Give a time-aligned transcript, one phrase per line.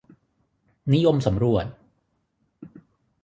[0.93, 1.65] นิยมสำรวจ